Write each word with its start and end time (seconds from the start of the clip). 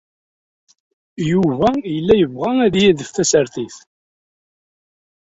Yuba 1.29 1.69
yella 1.93 2.13
yebɣa 2.17 2.51
ad 2.65 2.75
yadef 2.81 3.09
tasertit. 3.11 3.75